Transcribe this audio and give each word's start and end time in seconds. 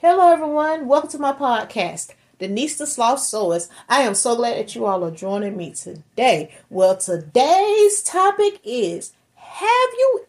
Hello, 0.00 0.32
everyone. 0.32 0.86
Welcome 0.86 1.10
to 1.10 1.18
my 1.18 1.32
podcast, 1.32 2.12
Denise 2.38 2.78
the 2.78 2.86
Sloth 2.86 3.18
Sewist. 3.18 3.68
I 3.88 4.02
am 4.02 4.14
so 4.14 4.36
glad 4.36 4.56
that 4.56 4.76
you 4.76 4.86
all 4.86 5.02
are 5.02 5.10
joining 5.10 5.56
me 5.56 5.72
today. 5.72 6.54
Well, 6.70 6.96
today's 6.96 8.00
topic 8.04 8.60
is 8.62 9.12
Have 9.34 9.90
you 9.98 10.26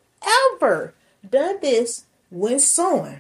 ever 0.54 0.96
done 1.30 1.60
this 1.62 2.06
when 2.32 2.58
sewing? 2.58 3.20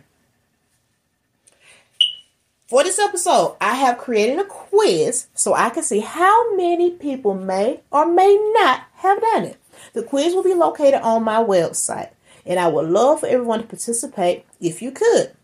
For 2.68 2.84
this 2.84 2.98
episode, 2.98 3.56
I 3.62 3.76
have 3.76 4.00
created 4.00 4.40
a 4.40 4.46
quiz 4.46 5.28
so 5.36 5.54
I 5.54 5.70
can 5.70 5.84
see 5.84 6.00
how 6.00 6.56
many 6.56 6.90
people 6.90 7.36
may 7.36 7.82
or 7.92 8.08
may 8.08 8.36
not 8.56 8.86
have 8.96 9.22
done 9.22 9.44
it. 9.44 9.58
The 9.94 10.02
quiz 10.02 10.34
will 10.34 10.42
be 10.42 10.56
located 10.56 10.96
on 10.96 11.24
my 11.24 11.44
website, 11.44 12.10
and 12.44 12.60
I 12.60 12.70
would 12.70 12.90
love 12.90 13.20
for 13.20 13.28
everyone 13.28 13.62
to 13.62 13.68
participate 13.68 14.48
if 14.60 14.82
you 14.82 14.90
could. 14.90 15.36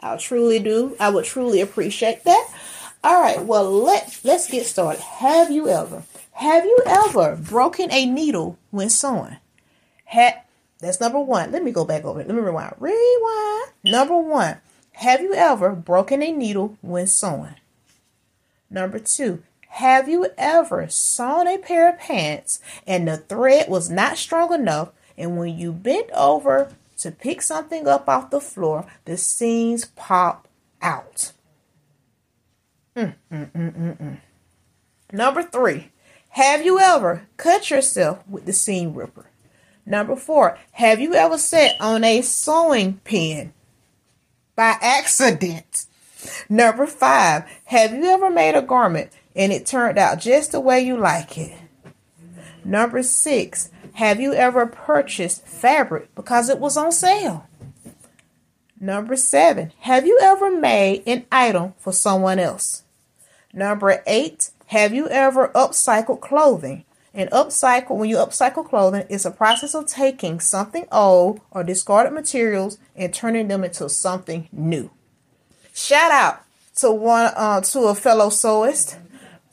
I 0.00 0.16
truly 0.16 0.58
do. 0.58 0.96
I 0.98 1.10
would 1.10 1.24
truly 1.24 1.60
appreciate 1.60 2.24
that. 2.24 2.48
All 3.02 3.20
right, 3.20 3.42
well 3.42 3.70
let 3.70 4.20
let's 4.24 4.50
get 4.50 4.66
started. 4.66 5.00
Have 5.00 5.50
you 5.50 5.68
ever 5.68 6.02
have 6.32 6.64
you 6.64 6.78
ever 6.86 7.36
broken 7.36 7.92
a 7.92 8.06
needle 8.06 8.58
when 8.70 8.90
sewing? 8.90 9.36
Had 10.04 10.42
that's 10.78 11.00
number 11.00 11.20
one. 11.20 11.52
Let 11.52 11.62
me 11.62 11.70
go 11.70 11.84
back 11.84 12.04
over 12.04 12.20
it. 12.20 12.26
Let 12.26 12.34
me 12.34 12.42
rewind. 12.42 12.74
Rewind. 12.78 13.72
Number 13.84 14.16
one. 14.18 14.56
Have 14.92 15.20
you 15.20 15.34
ever 15.34 15.72
broken 15.72 16.22
a 16.22 16.32
needle 16.32 16.76
when 16.80 17.06
sewing? 17.06 17.54
Number 18.70 18.98
two. 18.98 19.42
Have 19.68 20.08
you 20.08 20.28
ever 20.36 20.88
sewn 20.88 21.46
a 21.46 21.58
pair 21.58 21.88
of 21.88 21.98
pants 21.98 22.60
and 22.86 23.06
the 23.06 23.18
thread 23.18 23.68
was 23.68 23.88
not 23.88 24.18
strong 24.18 24.52
enough 24.52 24.90
and 25.16 25.38
when 25.38 25.56
you 25.56 25.72
bent 25.72 26.10
over 26.12 26.72
to 27.00 27.10
pick 27.10 27.42
something 27.42 27.86
up 27.86 28.08
off 28.08 28.30
the 28.30 28.40
floor, 28.40 28.86
the 29.04 29.16
seams 29.16 29.86
pop 29.96 30.48
out. 30.80 31.32
Mm, 32.96 33.14
mm, 33.32 33.50
mm, 33.52 34.18
Number 35.12 35.42
three, 35.42 35.90
have 36.30 36.64
you 36.64 36.78
ever 36.78 37.26
cut 37.36 37.70
yourself 37.70 38.26
with 38.28 38.46
the 38.46 38.52
seam 38.52 38.94
ripper? 38.94 39.26
Number 39.86 40.14
four, 40.14 40.58
have 40.72 41.00
you 41.00 41.14
ever 41.14 41.38
sat 41.38 41.76
on 41.80 42.04
a 42.04 42.22
sewing 42.22 43.00
pin 43.04 43.52
by 44.54 44.76
accident? 44.80 45.86
Number 46.48 46.86
five, 46.86 47.44
have 47.64 47.92
you 47.94 48.04
ever 48.04 48.30
made 48.30 48.54
a 48.54 48.62
garment 48.62 49.10
and 49.34 49.52
it 49.52 49.66
turned 49.66 49.98
out 49.98 50.20
just 50.20 50.52
the 50.52 50.60
way 50.60 50.80
you 50.80 50.96
like 50.96 51.38
it? 51.38 51.56
Number 52.64 53.02
six, 53.02 53.70
have 53.94 54.20
you 54.20 54.32
ever 54.34 54.66
purchased 54.66 55.46
fabric 55.46 56.14
because 56.14 56.48
it 56.48 56.58
was 56.58 56.76
on 56.76 56.92
sale? 56.92 57.46
Number 58.78 59.16
seven, 59.16 59.72
have 59.80 60.06
you 60.06 60.18
ever 60.22 60.50
made 60.50 61.02
an 61.06 61.26
item 61.30 61.74
for 61.78 61.92
someone 61.92 62.38
else? 62.38 62.82
Number 63.52 64.02
eight, 64.06 64.50
have 64.66 64.94
you 64.94 65.08
ever 65.08 65.48
upcycled 65.48 66.20
clothing? 66.20 66.84
And 67.12 67.28
upcycle, 67.30 67.96
when 67.96 68.08
you 68.08 68.16
upcycle 68.16 68.66
clothing, 68.66 69.04
is 69.08 69.26
a 69.26 69.32
process 69.32 69.74
of 69.74 69.86
taking 69.86 70.38
something 70.38 70.86
old 70.92 71.40
or 71.50 71.64
discarded 71.64 72.12
materials 72.12 72.78
and 72.94 73.12
turning 73.12 73.48
them 73.48 73.64
into 73.64 73.88
something 73.88 74.48
new. 74.52 74.90
Shout 75.74 76.12
out 76.12 76.42
to 76.76 76.92
one 76.92 77.32
uh, 77.36 77.60
to 77.62 77.80
a 77.80 77.94
fellow 77.94 78.28
sewist. 78.28 78.96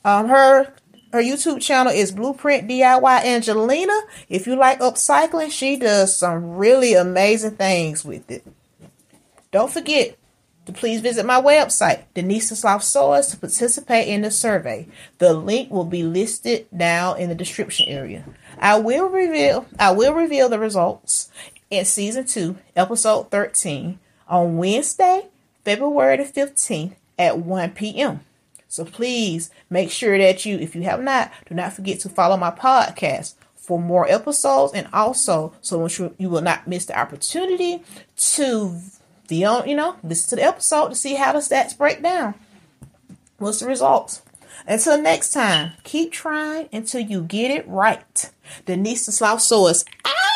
Um, 0.06 0.30
her 0.30 0.74
her 1.12 1.22
YouTube 1.22 1.62
channel 1.62 1.92
is 1.92 2.12
Blueprint 2.12 2.68
DIY 2.68 3.24
Angelina. 3.24 4.00
If 4.30 4.48
you 4.48 4.56
like 4.56 4.80
upcycling, 4.80 5.52
she 5.52 5.78
does 5.78 6.16
some 6.16 6.58
really 6.58 6.94
amazing 6.94 7.56
things 7.56 8.04
with 8.04 8.30
it. 8.30 8.46
Don't 9.52 9.72
forget 9.72 10.18
to 10.66 10.74
please 10.74 11.00
visit 11.00 11.26
my 11.26 11.42
website, 11.42 12.04
Denise 12.14 12.52
Sewist, 12.52 13.32
to 13.32 13.38
participate 13.38 14.08
in 14.10 14.22
the 14.22 14.32
survey. 14.32 14.88
The 15.18 15.34
link 15.34 15.72
will 15.72 15.86
be 15.86 16.04
listed 16.04 16.68
down 16.76 17.20
in 17.20 17.30
the 17.30 17.36
description 17.36 17.88
area. 17.88 18.26
I 18.60 18.78
will 18.78 19.08
reveal 19.08 19.66
I 19.80 19.92
will 19.92 20.14
reveal 20.14 20.50
the 20.50 20.60
results 20.60 21.32
in 21.70 21.86
season 21.86 22.26
two, 22.26 22.58
episode 22.76 23.32
13, 23.32 24.00
on 24.28 24.58
Wednesday, 24.58 25.28
February 25.64 26.18
the 26.18 26.24
15th 26.24 26.96
at 27.18 27.40
1 27.40 27.72
p.m. 27.72 28.20
So 28.68 28.86
please 28.86 29.50
make 29.70 29.92
sure 29.92 30.18
that 30.18 30.46
you, 30.46 30.58
if 30.58 30.76
you 30.76 30.84
have 30.84 31.02
not, 31.02 31.32
do 31.48 31.56
not 31.56 31.74
forget 31.74 32.00
to 32.02 32.10
follow 32.10 32.38
my 32.38 32.52
podcast 32.52 33.36
for 33.56 33.80
more 33.80 34.10
episodes 34.10 34.74
and 34.74 34.88
also 34.94 35.54
so 35.60 35.86
you 36.18 36.30
will 36.30 36.42
not 36.42 36.68
miss 36.68 36.86
the 36.86 36.98
opportunity 36.98 37.84
to 38.16 38.80
the 39.28 39.36
you 39.66 39.76
know 39.76 39.98
listen 40.04 40.30
to 40.30 40.36
the 40.38 40.44
episode 40.44 40.88
to 40.88 40.96
see 40.96 41.16
how 41.16 41.34
the 41.34 41.40
stats 41.40 41.78
break 41.78 42.02
down. 42.02 42.34
What's 43.40 43.60
the 43.60 43.68
results? 43.68 44.22
Until 44.66 45.02
next 45.02 45.32
time, 45.32 45.74
keep 45.84 46.12
trying 46.12 46.70
until 46.74 47.02
you 47.02 47.22
get 47.22 47.52
it 47.52 47.68
right. 47.68 48.32
Denise 48.66 49.06
the 49.06 49.12
Sloth 49.12 49.40
Sewist. 49.40 49.86
Ah! 50.06 50.27